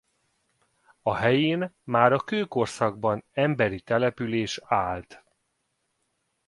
[1.01, 5.23] A helyén már a kőkorszakban emberi település állt.